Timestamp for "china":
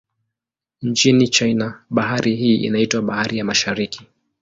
1.29-1.83